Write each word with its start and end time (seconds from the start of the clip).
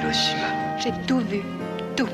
Hiroshima. 0.00 0.78
J'ai 0.78 0.92
tout 1.06 1.20
vu. 1.20 1.42
Tout. 1.94 2.08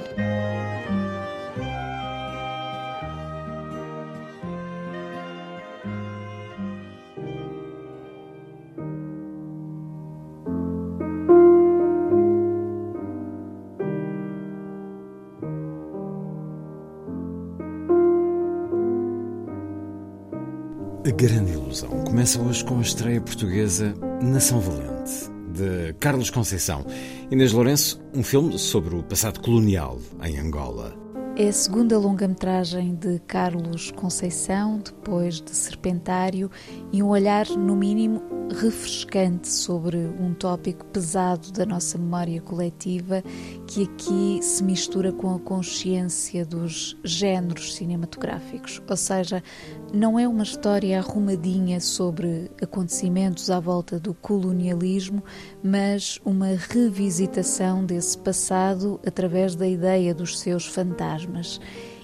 A 21.07 21.11
Grande 21.13 21.53
Ilusão 21.53 21.89
começa 22.05 22.43
hoje 22.43 22.65
com 22.65 22.79
a 22.79 22.83
estreia 22.83 23.21
portuguesa 23.21 23.95
Nação 24.21 24.59
Valente, 24.59 25.31
de 25.57 25.95
Carlos 25.95 26.31
Conceição. 26.31 26.85
Inês 27.31 27.53
Lourenço, 27.53 28.01
um 28.15 28.23
filme 28.23 28.59
sobre 28.59 28.95
o 28.95 29.03
passado 29.03 29.41
colonial 29.41 29.99
em 30.23 30.39
Angola. 30.39 30.95
É 31.35 31.49
a 31.49 31.53
segunda 31.53 31.99
longa-metragem 31.99 32.95
de 32.95 33.19
Carlos 33.27 33.91
Conceição, 33.91 34.79
depois 34.79 35.41
de 35.41 35.51
Serpentário, 35.51 36.51
e 36.93 37.03
um 37.03 37.09
olhar, 37.09 37.47
no 37.49 37.75
mínimo, 37.77 38.23
refrescante 38.55 39.49
sobre 39.49 39.97
um 39.97 40.33
tópico 40.35 40.85
pesado 40.87 41.51
da 41.53 41.67
nossa 41.67 41.99
memória 41.99 42.41
coletiva, 42.41 43.23
que 43.67 43.85
aqui 43.85 44.41
se 44.43 44.63
mistura 44.63 45.13
com 45.13 45.35
a 45.35 45.39
consciência 45.39 46.45
dos 46.45 46.97
géneros 47.05 47.75
cinematográficos. 47.75 48.81
Ou 48.89 48.97
seja, 48.97 49.43
não 49.93 50.19
é 50.19 50.27
uma 50.27 50.43
história 50.43 50.99
arrumadinha 50.99 51.81
sobre 51.81 52.51
acontecimentos 52.63 53.51
à 53.51 53.61
volta 53.61 53.99
do 53.99 54.15
colonialismo, 54.15 55.23
mas 55.63 56.21
uma 56.25 56.49
revisitação 56.49 57.85
desse 57.85 58.17
passado 58.19 59.01
através 59.07 59.55
da 59.55 59.67
ideia 59.67 60.15
dos 60.15 60.39
seus 60.39 60.67
fantasmas. 60.67 61.61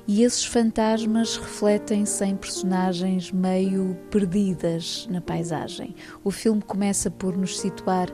E 0.06 0.24
esses 0.24 0.44
fantasmas 0.44 1.36
refletem-se 1.36 2.24
em 2.24 2.36
personagens 2.36 3.30
meio 3.30 3.96
perdidas 4.10 5.06
na 5.08 5.20
paisagem. 5.20 5.94
O 6.24 6.30
filme 6.30 6.60
começa 6.60 7.08
por 7.08 7.36
nos 7.36 7.58
situar 7.58 8.08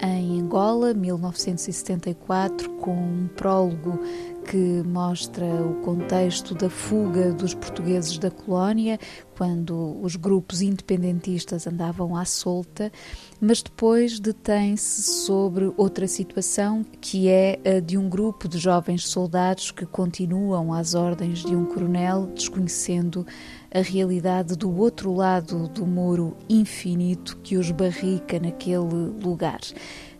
em 0.00 0.40
Angola, 0.40 0.94
1974, 0.94 2.70
com 2.74 2.94
um 2.94 3.28
prólogo 3.34 3.98
que 4.44 4.82
mostra 4.84 5.44
o 5.44 5.74
contexto 5.82 6.54
da 6.54 6.68
fuga 6.68 7.32
dos 7.32 7.54
portugueses 7.54 8.18
da 8.18 8.30
colónia, 8.30 8.98
quando 9.36 9.98
os 10.02 10.16
grupos 10.16 10.62
independentistas 10.62 11.66
andavam 11.66 12.16
à 12.16 12.24
solta, 12.24 12.92
mas 13.40 13.62
depois 13.62 14.20
detém-se 14.20 15.02
sobre 15.24 15.72
outra 15.76 16.06
situação 16.06 16.84
que 17.00 17.28
é 17.28 17.58
a 17.64 17.80
de 17.80 17.96
um 17.96 18.08
grupo 18.08 18.48
de 18.48 18.58
jovens 18.58 19.08
soldados 19.08 19.70
que 19.70 19.86
continuam 19.86 20.72
às 20.72 20.94
ordens 20.94 21.44
de 21.44 21.56
um 21.56 21.64
coronel, 21.64 22.26
desconhecendo 22.34 23.26
a 23.74 23.80
realidade 23.80 24.56
do 24.56 24.70
outro 24.76 25.14
lado 25.14 25.68
do 25.68 25.86
muro 25.86 26.36
infinito 26.48 27.38
que 27.42 27.56
os 27.56 27.70
barrica 27.70 28.38
naquele 28.38 28.76
lugar. 29.22 29.60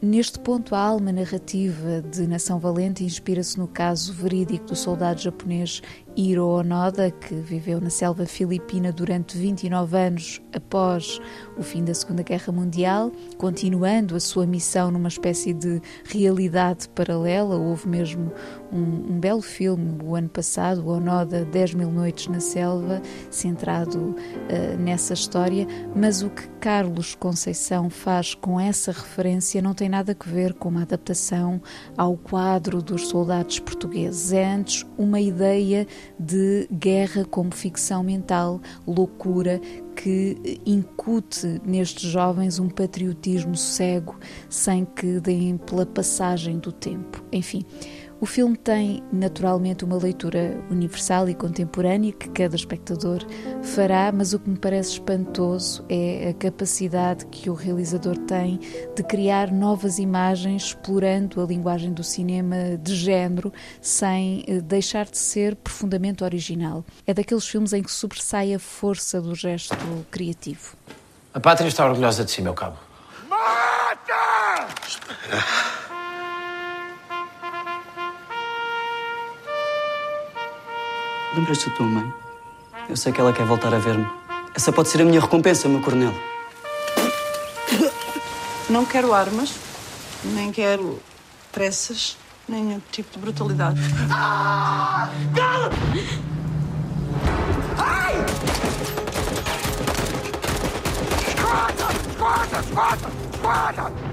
Neste 0.04 0.36
ponto, 0.36 0.74
a 0.74 0.80
alma 0.80 1.12
narrativa 1.12 2.02
de 2.02 2.26
Nação 2.26 2.58
Valente 2.58 3.04
inspira-se 3.04 3.56
no 3.56 3.68
caso 3.68 4.12
verídico 4.12 4.66
do 4.66 4.74
soldado 4.74 5.20
japonês 5.20 5.80
Hiro 6.16 6.46
Onoda, 6.46 7.10
que 7.10 7.34
viveu 7.34 7.80
na 7.80 7.90
selva 7.90 8.26
filipina 8.26 8.92
durante 8.92 9.36
29 9.36 9.96
anos 9.96 10.42
após 10.54 11.20
o 11.56 11.62
fim 11.62 11.84
da 11.84 11.94
Segunda 11.94 12.22
Guerra 12.22 12.52
Mundial, 12.52 13.10
continuando 13.38 14.14
a 14.14 14.20
sua 14.20 14.46
missão 14.46 14.90
numa 14.90 15.08
espécie 15.08 15.52
de 15.52 15.80
realidade 16.04 16.88
paralela. 16.90 17.56
Houve 17.56 17.88
mesmo 17.88 18.32
um, 18.72 19.14
um 19.14 19.20
belo 19.20 19.42
filme 19.42 19.98
o 20.02 20.14
ano 20.14 20.28
passado, 20.28 20.86
Onoda 20.86 21.44
10 21.44 21.74
Mil 21.74 21.90
Noites 21.90 22.26
na 22.28 22.40
Selva, 22.40 23.00
centrado 23.30 23.98
uh, 23.98 24.78
nessa 24.78 25.14
história, 25.14 25.66
mas 25.94 26.22
o 26.22 26.30
que 26.30 26.48
Carlos 26.60 27.14
Conceição 27.14 27.90
faz 27.90 28.34
com 28.34 28.60
essa 28.60 28.92
referência 28.92 29.60
não 29.60 29.74
tem 29.74 29.88
nada 29.88 30.16
a 30.18 30.30
ver 30.30 30.54
com 30.54 30.68
uma 30.68 30.82
adaptação 30.82 31.60
ao 31.96 32.16
quadro 32.16 32.80
dos 32.80 33.08
soldados 33.08 33.58
portugueses. 33.58 34.32
É 34.32 34.44
antes 34.54 34.86
uma 34.96 35.20
ideia 35.20 35.86
de 36.18 36.68
guerra 36.70 37.24
como 37.24 37.54
ficção 37.54 38.02
mental, 38.02 38.60
loucura, 38.86 39.60
que 39.94 40.60
incute 40.64 41.60
nestes 41.64 42.10
jovens 42.10 42.58
um 42.58 42.68
patriotismo 42.68 43.56
cego 43.56 44.16
sem 44.48 44.84
que 44.84 45.20
deem 45.20 45.56
pela 45.56 45.86
passagem 45.86 46.58
do 46.58 46.72
tempo. 46.72 47.22
Enfim. 47.32 47.64
O 48.22 48.27
filme 48.27 48.56
tem 48.56 49.03
naturalmente 49.12 49.84
uma 49.84 49.97
leitura 49.97 50.56
universal 50.71 51.28
e 51.28 51.34
contemporânea 51.34 52.12
que 52.12 52.28
cada 52.28 52.55
espectador 52.55 53.19
fará, 53.65 54.12
mas 54.12 54.33
o 54.33 54.38
que 54.38 54.49
me 54.49 54.56
parece 54.56 54.93
espantoso 54.93 55.84
é 55.88 56.28
a 56.28 56.34
capacidade 56.34 57.27
que 57.27 57.50
o 57.50 57.55
realizador 57.55 58.16
tem 58.16 58.60
de 58.94 59.03
criar 59.03 59.50
novas 59.50 59.99
imagens 59.99 60.66
explorando 60.66 61.43
a 61.43 61.44
linguagem 61.44 61.93
do 61.93 62.05
cinema 62.05 62.78
de 62.81 62.94
género 62.94 63.53
sem 63.81 64.44
eh, 64.47 64.60
deixar 64.60 65.06
de 65.06 65.19
ser 65.19 65.56
profundamente 65.56 66.22
original. 66.22 66.84
É 67.04 67.12
daqueles 67.12 67.49
filmes 67.49 67.72
em 67.72 67.83
que 67.83 67.91
sobressai 67.91 68.54
a 68.54 68.59
força 68.60 69.21
do 69.21 69.34
gesto 69.34 69.77
criativo. 70.12 70.77
A 71.34 71.41
pátria 71.41 71.66
está 71.66 71.84
orgulhosa 71.84 72.25
de 72.25 72.31
si, 72.31 72.41
meu 72.41 72.54
cabo. 72.54 72.78
Lembras-te 81.34 81.70
da 81.70 81.76
tua 81.76 81.87
mãe? 81.87 82.12
Eu 82.88 82.97
sei 82.97 83.12
que 83.12 83.20
ela 83.20 83.32
quer 83.32 83.47
voltar 83.47 83.72
a 83.75 83.78
ver-me. 83.78 84.06
Essa 84.54 84.70
pode 84.70 84.88
ser 84.88 85.00
a 85.00 85.04
minha 85.04 85.20
recompensa, 85.20 85.69
meu 85.69 85.81
coronel. 85.81 86.12
Não 88.69 88.84
quero 88.84 89.15
armas, 89.15 89.54
nem 90.25 90.53
quero 90.53 91.00
pressas, 91.50 92.16
nenhum 92.48 92.81
tipo 92.91 93.10
de 93.12 93.19
brutalidade. 93.19 93.81
Spring, 102.72 104.11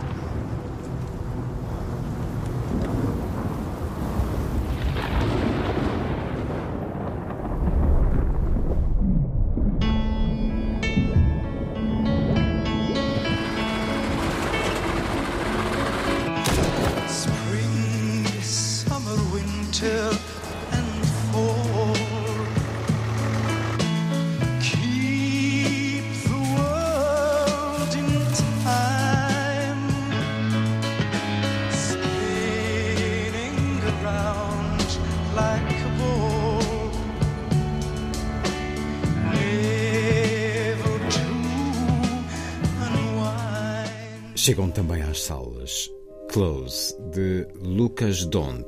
Chegam 44.49 44.71
também 44.71 45.03
às 45.03 45.21
salas. 45.21 45.91
Close, 46.31 46.97
de 47.11 47.47
Lucas 47.61 48.25
Dont, 48.25 48.65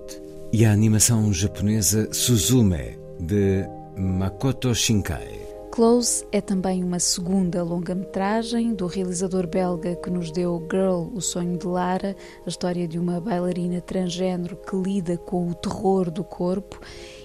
e 0.53 0.63
a 0.63 0.71
animação 0.71 1.33
japonesa 1.33 2.07
Suzume, 2.13 2.99
de 3.19 3.65
Makoto 3.97 4.75
Shinkai. 4.75 5.41
Close 5.71 6.23
é 6.31 6.39
também 6.39 6.83
uma 6.83 6.99
segunda 6.99 7.63
longa-metragem 7.63 8.75
do 8.75 8.85
realizador 8.85 9.47
belga 9.47 9.95
que 9.95 10.11
nos 10.11 10.31
deu 10.31 10.67
Girl, 10.69 11.07
o 11.15 11.19
sonho 11.19 11.57
de 11.57 11.65
Lara, 11.65 12.15
a 12.45 12.49
história 12.49 12.87
de 12.87 12.99
uma 12.99 13.19
bailarina 13.19 13.81
transgênero 13.81 14.57
que 14.57 14.75
lida 14.75 15.17
com 15.17 15.49
o 15.49 15.55
terror 15.55 16.11
do 16.11 16.23
corpo. 16.23 16.79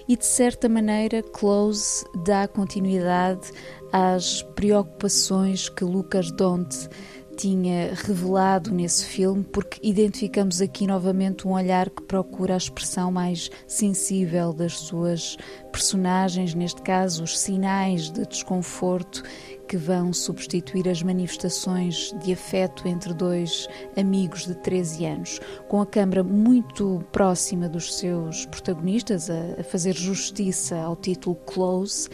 E, 0.07 0.17
de 0.17 0.25
certa 0.25 0.67
maneira, 0.67 1.21
Close 1.21 2.03
dá 2.25 2.47
continuidade 2.47 3.51
às 3.91 4.41
preocupações 4.55 5.69
que 5.69 5.83
Lucas 5.83 6.31
Dont 6.31 6.89
tinha 7.37 7.93
revelado 7.93 8.71
nesse 8.73 9.05
filme, 9.05 9.43
porque 9.43 9.79
identificamos 9.83 10.59
aqui 10.59 10.87
novamente 10.87 11.47
um 11.47 11.53
olhar 11.53 11.87
que 11.89 12.01
procura 12.01 12.55
a 12.55 12.57
expressão 12.57 13.11
mais 13.11 13.51
sensível 13.67 14.51
das 14.51 14.73
suas 14.73 15.37
personagens, 15.71 16.55
neste 16.55 16.81
caso, 16.81 17.23
os 17.23 17.37
sinais 17.37 18.09
de 18.09 18.25
desconforto 18.25 19.23
que 19.67 19.77
vão 19.77 20.13
substituir 20.13 20.87
as 20.89 21.03
manifestações 21.03 22.15
de 22.23 22.33
afeto 22.33 22.87
entre 22.87 23.13
dois 23.13 23.67
amigos 23.95 24.47
de 24.47 24.55
13 24.55 25.05
anos, 25.05 25.39
com 25.67 25.79
a 25.81 25.85
câmara 25.85 26.23
muito 26.23 27.03
próxima 27.11 27.69
dos 27.69 27.97
seus 27.99 28.45
protagonistas, 28.47 29.29
a, 29.29 29.63
fazer 29.63 29.93
justiça 29.93 30.77
ao 30.77 30.95
título 30.95 31.35
Close 31.35 32.09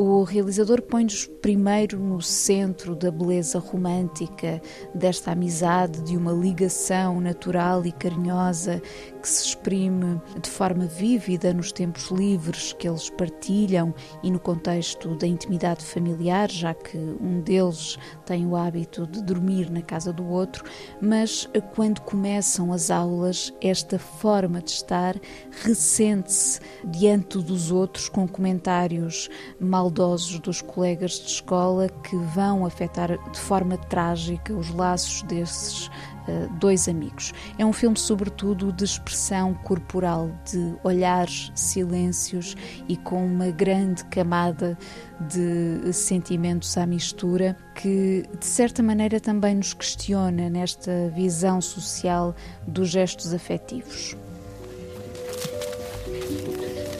o 0.00 0.22
realizador 0.22 0.80
põe-nos 0.80 1.26
primeiro 1.26 1.98
no 1.98 2.22
centro 2.22 2.94
da 2.94 3.10
beleza 3.10 3.58
romântica, 3.58 4.62
desta 4.94 5.32
amizade, 5.32 6.00
de 6.02 6.16
uma 6.16 6.30
ligação 6.30 7.20
natural 7.20 7.84
e 7.84 7.90
carinhosa 7.90 8.80
que 9.18 9.28
se 9.28 9.46
exprime 9.46 10.20
de 10.40 10.48
forma 10.48 10.86
vívida 10.86 11.52
nos 11.52 11.72
tempos 11.72 12.10
livres 12.10 12.72
que 12.72 12.88
eles 12.88 13.10
partilham 13.10 13.94
e 14.22 14.30
no 14.30 14.38
contexto 14.38 15.14
da 15.16 15.26
intimidade 15.26 15.84
familiar, 15.84 16.50
já 16.50 16.72
que 16.74 16.96
um 16.96 17.40
deles 17.40 17.98
tem 18.24 18.46
o 18.46 18.56
hábito 18.56 19.06
de 19.06 19.22
dormir 19.22 19.70
na 19.70 19.82
casa 19.82 20.12
do 20.12 20.26
outro, 20.26 20.64
mas 21.00 21.48
quando 21.74 22.00
começam 22.02 22.72
as 22.72 22.90
aulas, 22.90 23.52
esta 23.60 23.98
forma 23.98 24.60
de 24.62 24.70
estar 24.70 25.16
ressente-se 25.62 26.60
diante 26.84 27.38
dos 27.38 27.70
outros 27.70 28.08
com 28.08 28.26
comentários 28.26 29.28
maldosos 29.60 30.38
dos 30.38 30.62
colegas 30.62 31.12
de 31.20 31.26
escola 31.26 31.88
que 31.88 32.16
vão 32.16 32.64
afetar 32.64 33.18
de 33.30 33.38
forma 33.38 33.76
trágica 33.76 34.52
os 34.52 34.70
laços 34.70 35.22
desses 35.22 35.90
eh, 36.28 36.46
dois 36.60 36.88
amigos. 36.88 37.32
É 37.58 37.64
um 37.64 37.72
filme, 37.72 37.98
sobretudo, 37.98 38.72
de 38.72 38.84
expressão 38.84 39.54
corporal, 39.54 40.30
de 40.50 40.74
olhares, 40.84 41.50
silêncios 41.54 42.54
e 42.88 42.96
com 42.96 43.24
uma 43.24 43.50
grande 43.50 44.04
camada 44.04 44.76
de 45.20 45.92
sentimentos 45.92 46.76
à 46.76 46.86
mistura 46.86 47.56
que, 47.74 48.24
de 48.38 48.46
certa 48.46 48.82
maneira, 48.82 49.18
também 49.18 49.54
nos 49.54 49.72
questiona 49.72 50.50
nesta 50.50 51.10
visão 51.14 51.60
social 51.60 52.34
dos 52.66 52.90
gestos 52.90 53.32
afetivos. 53.32 54.16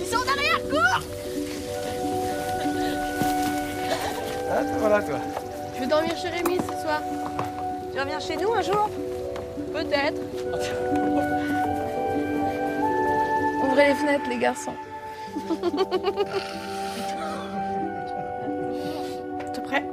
Ils 0.00 0.06
sont 0.06 0.24
derrière, 0.24 0.60
cours 0.70 1.02
Ah, 4.50 4.62
voilà 4.80 5.02
toi. 5.02 5.18
Je 5.74 5.80
vais 5.80 5.86
dormir 5.86 6.16
chez 6.16 6.28
Rémi 6.28 6.56
ce 6.56 6.82
soir. 6.82 7.02
Tu 7.92 8.00
reviens 8.00 8.20
chez 8.20 8.36
nous 8.36 8.52
un 8.52 8.62
jour 8.62 8.88
Peut-être. 9.78 10.20
Ouvrez 13.64 13.88
les 13.88 13.94
fenêtres, 13.94 14.28
les 14.28 14.38
garçons. 14.38 14.74
T'es 19.54 19.60
prêt? 19.60 19.84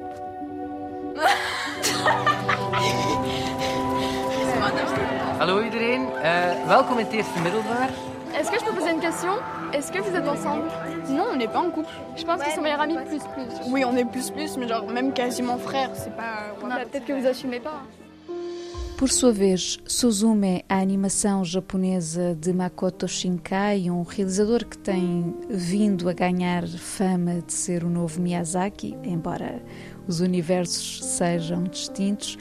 Hallo 5.39 5.61
iedereen, 5.61 6.01
uh, 6.01 6.67
welkom 6.67 6.97
in 6.97 7.05
het 7.05 7.13
eerste 7.13 7.39
middelbaar. 7.41 7.89
Est-ce 8.33 8.49
que 8.49 8.57
je 8.59 8.65
peux 8.65 8.73
poser 8.73 8.89
une 8.91 9.01
question? 9.01 9.33
Est-ce 9.71 9.91
que 9.91 9.99
vous 9.99 10.15
êtes 10.15 10.27
ensemble? 10.27 10.63
Non, 11.09 11.25
on 11.33 11.35
n'est 11.35 11.47
pas 11.47 11.59
en 11.59 11.69
couple. 11.69 11.93
Je 12.15 12.23
pense 12.23 12.41
qu'ils 12.41 12.53
sont 12.53 12.61
meilleurs 12.61 12.81
amis 12.81 12.97
plus 13.05 13.21
plus. 13.35 13.45
Oui, 13.69 13.85
on 13.85 13.95
est 13.95 14.05
plus 14.05 14.31
plus, 14.31 14.57
mais 14.57 14.67
genre 14.67 14.87
même 14.87 15.13
quasiment 15.13 15.59
frères, 15.59 15.91
c'est 15.93 16.15
pas. 16.15 16.55
Bah, 16.63 16.77
Peut-être 16.89 17.05
que 17.05 17.13
vous 17.13 17.27
assumez 17.27 17.59
pas. 17.59 17.83
Por 18.97 19.11
sua 19.11 19.33
vez, 19.33 19.77
Suzume, 19.85 20.63
a 20.69 20.79
animação 20.79 21.43
japonesa 21.43 22.33
de 22.39 22.53
Makoto 22.53 23.05
Shinkai, 23.09 23.89
um 23.89 24.03
realizador 24.03 24.65
que 24.65 24.77
tem 24.77 25.35
vindo 25.49 26.07
a 26.07 26.13
ganhar 26.13 26.65
fama 26.65 27.41
de 27.45 27.51
ser 27.51 27.83
o 27.83 27.89
novo 27.89 28.21
Miyazaki, 28.21 28.95
embora 29.03 29.61
os 30.07 30.21
universos 30.21 31.03
sejam 31.03 31.63
distintos, 31.63 32.37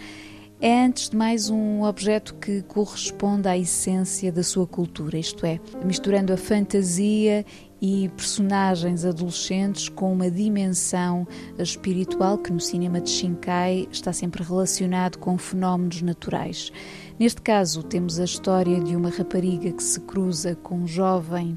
é 0.61 0.85
antes 0.85 1.11
de 1.11 1.17
mais 1.17 1.51
um 1.51 1.83
objeto 1.83 2.37
que 2.37 2.63
corresponde 2.63 3.49
à 3.49 3.59
essência 3.59 4.31
da 4.31 4.45
sua 4.45 4.67
cultura, 4.67 5.19
isto 5.19 5.45
é, 5.45 5.59
misturando 5.85 6.33
a 6.33 6.37
fantasia 6.37 7.45
e 7.81 8.09
personagens 8.17 9.05
adolescentes 9.05 9.89
com 9.89 10.13
uma 10.13 10.31
dimensão 10.31 11.27
espiritual 11.59 12.39
que 12.39 12.53
no 12.53 12.61
cinema 12.61 13.01
de 13.01 13.11
Shinkai 13.11 13.89
está 13.91 14.13
sempre 14.13 14.43
relacionado 14.43 15.19
com 15.19 15.37
fenómenos 15.37 16.01
naturais. 16.03 16.73
Neste 17.19 17.41
caso, 17.43 17.83
temos 17.83 18.19
a 18.19 18.25
história 18.25 18.81
de 18.81 18.97
uma 18.97 19.11
rapariga 19.11 19.71
que 19.71 19.83
se 19.83 20.01
cruza 20.01 20.57
com 20.57 20.79
um 20.79 20.87
jovem 20.87 21.57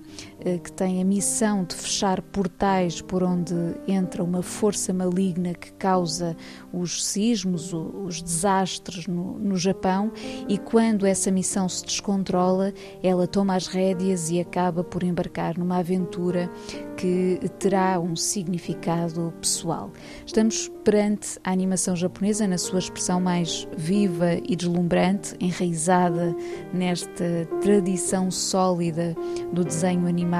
que 0.63 0.71
tem 0.71 1.01
a 1.01 1.05
missão 1.05 1.63
de 1.63 1.75
fechar 1.75 2.21
portais 2.21 3.01
por 3.01 3.23
onde 3.23 3.53
entra 3.87 4.23
uma 4.23 4.41
força 4.41 4.93
maligna 4.93 5.53
que 5.53 5.71
causa 5.73 6.35
os 6.71 7.05
sismos, 7.05 7.73
os 7.73 8.21
desastres 8.21 9.07
no, 9.07 9.37
no 9.39 9.57
Japão, 9.57 10.11
e 10.47 10.57
quando 10.57 11.05
essa 11.05 11.29
missão 11.31 11.67
se 11.67 11.83
descontrola, 11.85 12.73
ela 13.03 13.27
toma 13.27 13.55
as 13.55 13.67
rédeas 13.67 14.29
e 14.29 14.39
acaba 14.39 14.83
por 14.83 15.03
embarcar 15.03 15.57
numa 15.57 15.77
aventura 15.79 16.49
que 16.95 17.39
terá 17.59 17.99
um 17.99 18.15
significado 18.15 19.33
pessoal. 19.39 19.91
Estamos 20.25 20.69
perante 20.83 21.39
a 21.43 21.51
animação 21.51 21.95
japonesa 21.95 22.47
na 22.47 22.57
sua 22.57 22.79
expressão 22.79 23.19
mais 23.19 23.67
viva 23.77 24.35
e 24.47 24.55
deslumbrante, 24.55 25.35
enraizada 25.39 26.35
nesta 26.73 27.47
tradição 27.61 28.31
sólida 28.31 29.15
do 29.51 29.63
desenho 29.63 30.07
animado, 30.07 30.36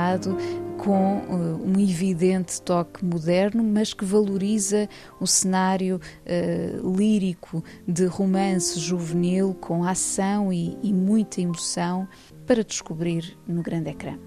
com 0.78 1.18
uh, 1.18 1.64
um 1.66 1.80
evidente 1.80 2.62
toque 2.62 3.04
moderno, 3.04 3.64
mas 3.64 3.94
que 3.94 4.06
valoriza 4.06 4.88
o 5.20 5.26
cenário 5.26 6.00
uh, 6.00 6.98
lírico 6.98 7.64
de 7.88 8.06
romance 8.06 8.80
juvenil 8.80 9.54
com 9.56 9.84
ação 9.84 10.54
e, 10.54 10.78
e 10.84 10.94
muita 10.94 11.42
emoção 11.42 12.08
para 12.46 12.64
descobrir 12.64 13.38
no 13.48 13.62
grande 13.62 13.90
ecrã. 13.90 14.18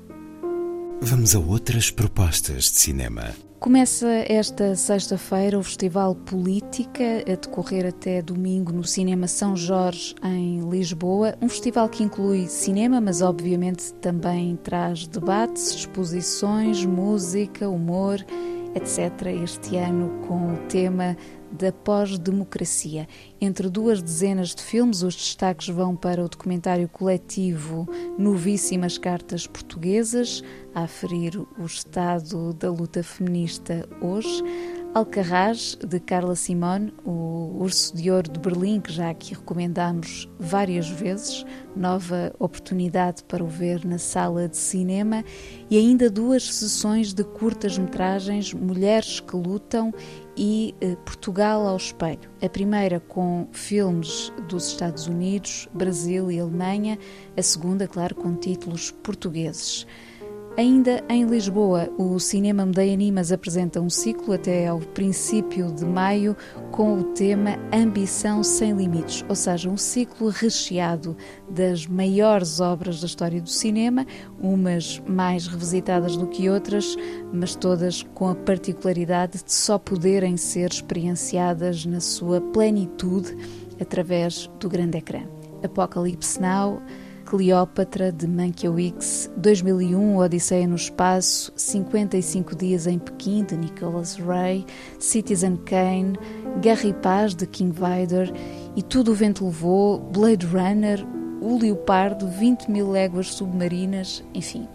Vamos 1.01 1.35
a 1.35 1.39
outras 1.39 1.91
propostas 1.91 2.65
de 2.65 2.79
cinema. 2.81 3.35
Começa 3.61 4.09
esta 4.27 4.75
sexta-feira 4.75 5.59
o 5.59 5.63
Festival 5.63 6.15
Política, 6.15 7.23
a 7.31 7.35
decorrer 7.37 7.85
até 7.87 8.23
domingo 8.23 8.73
no 8.73 8.83
Cinema 8.83 9.29
São 9.29 9.55
Jorge, 9.55 10.15
em 10.25 10.67
Lisboa. 10.71 11.35
Um 11.43 11.49
festival 11.49 11.87
que 11.91 12.03
inclui 12.03 12.47
cinema, 12.47 13.03
mas 13.03 13.21
obviamente 13.21 13.93
também 14.01 14.57
traz 14.57 15.07
debates, 15.07 15.75
exposições, 15.75 16.87
música, 16.87 17.69
humor, 17.69 18.25
etc. 18.75 19.27
Este 19.45 19.77
ano 19.77 20.09
com 20.27 20.55
o 20.55 20.57
tema 20.67 21.15
da 21.51 21.73
pós-democracia. 21.73 23.09
Entre 23.41 23.69
duas 23.69 24.03
dezenas 24.03 24.55
de 24.55 24.63
filmes, 24.63 25.03
os 25.03 25.15
destaques 25.15 25.69
vão 25.69 25.97
para 25.97 26.25
o 26.25 26.29
documentário 26.29 26.89
coletivo 26.89 27.89
Novíssimas 28.19 28.99
Cartas 28.99 29.47
Portuguesas, 29.47 30.43
a 30.75 30.83
aferir 30.83 31.39
o 31.59 31.65
estado 31.65 32.53
da 32.53 32.71
luta 32.71 33.03
feminista 33.03 33.89
hoje. 34.01 34.43
Alcarraz, 34.93 35.77
de 35.77 36.01
Carla 36.01 36.35
Simone, 36.35 36.93
o 37.05 37.59
Urso 37.61 37.97
de 37.97 38.11
Ouro 38.11 38.29
de 38.29 38.41
Berlim, 38.41 38.81
que 38.81 38.93
já 38.93 39.11
aqui 39.11 39.35
recomendamos 39.35 40.29
várias 40.37 40.89
vezes, 40.89 41.47
nova 41.77 42.35
oportunidade 42.41 43.23
para 43.23 43.45
o 43.45 43.47
ver 43.47 43.85
na 43.85 43.99
sala 43.99 44.49
de 44.49 44.57
cinema, 44.57 45.25
e 45.71 45.79
ainda 45.79 46.11
duas 46.11 46.53
sessões 46.53 47.15
de 47.15 47.23
curtas-metragens 47.23 48.53
Mulheres 48.53 49.21
que 49.21 49.37
Lutam 49.37 49.95
e 50.37 50.75
eh, 50.81 50.97
Portugal 51.05 51.69
ao 51.69 51.77
Espelho. 51.77 52.29
A 52.43 52.49
primeira 52.49 52.99
com 52.99 53.47
filmes 53.53 54.33
dos 54.49 54.67
Estados 54.67 55.07
Unidos, 55.07 55.69
Brasil 55.73 56.33
e 56.33 56.41
Alemanha, 56.41 56.99
a 57.37 57.43
segunda, 57.43 57.87
claro, 57.87 58.17
com 58.17 58.35
títulos 58.35 58.91
portugueses. 58.91 59.87
Ainda 60.61 61.03
em 61.09 61.25
Lisboa, 61.25 61.89
o 61.97 62.21
Cinema 62.21 62.67
Medeia 62.67 62.93
Animas 62.93 63.33
apresenta 63.33 63.81
um 63.81 63.89
ciclo 63.89 64.35
até 64.35 64.69
ao 64.69 64.79
princípio 64.79 65.73
de 65.73 65.87
maio 65.87 66.37
com 66.71 66.99
o 66.99 67.05
tema 67.15 67.57
Ambição 67.73 68.43
Sem 68.43 68.75
Limites, 68.75 69.25
ou 69.27 69.35
seja, 69.35 69.71
um 69.71 69.79
ciclo 69.79 70.29
recheado 70.29 71.17
das 71.49 71.87
maiores 71.87 72.61
obras 72.61 73.01
da 73.01 73.07
história 73.07 73.41
do 73.41 73.49
cinema, 73.49 74.05
umas 74.39 75.01
mais 75.09 75.47
revisitadas 75.47 76.15
do 76.15 76.27
que 76.27 76.51
outras, 76.51 76.95
mas 77.33 77.55
todas 77.55 78.03
com 78.13 78.29
a 78.29 78.35
particularidade 78.35 79.43
de 79.43 79.55
só 79.55 79.79
poderem 79.79 80.37
ser 80.37 80.71
experienciadas 80.71 81.87
na 81.87 82.01
sua 82.01 82.39
plenitude 82.39 83.35
através 83.81 84.47
do 84.61 84.69
grande 84.69 84.99
ecrã. 84.99 85.23
Apocalypse 85.65 86.39
Now 86.39 86.83
Cleópatra 87.31 88.11
de 88.11 88.27
Mankiewicz, 88.27 89.31
2001 89.37 90.17
Odisseia 90.17 90.67
no 90.67 90.75
Espaço, 90.75 91.53
55 91.55 92.57
Dias 92.57 92.89
em 92.89 92.99
Pequim 92.99 93.45
de 93.45 93.57
Nicholas 93.57 94.17
Ray, 94.17 94.67
Citizen 94.99 95.55
Kane, 95.59 96.19
Guerra 96.61 96.89
e 96.89 96.93
Paz 96.93 97.33
de 97.37 97.47
King 97.47 97.73
Vidor 97.73 98.37
e 98.75 98.83
Tudo 98.83 99.13
o 99.13 99.15
Vento 99.15 99.45
Levou, 99.45 100.01
Blade 100.01 100.45
Runner, 100.45 101.07
O 101.41 101.57
Leopardo, 101.57 102.27
20 102.27 102.69
mil 102.69 102.91
léguas 102.91 103.29
submarinas, 103.29 104.25
enfim. 104.35 104.67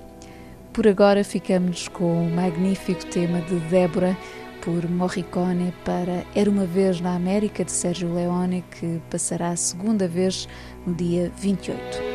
Por 0.72 0.88
agora 0.88 1.26
ficamos 1.26 1.90
com 1.90 2.26
o 2.26 2.32
magnífico 2.34 3.06
tema 3.08 3.42
de 3.42 3.60
Débora 3.70 4.16
por 4.62 4.90
Morricone 4.90 5.74
para 5.84 6.24
Era 6.34 6.50
uma 6.50 6.66
vez 6.66 7.02
na 7.02 7.16
América 7.16 7.66
de 7.66 7.72
Sérgio 7.74 8.14
Leone 8.14 8.64
que 8.80 9.02
passará 9.12 9.50
a 9.50 9.58
segunda 9.58 10.08
vez 10.08 10.48
no 10.88 10.96
dia 10.96 11.30
28. 11.36 12.15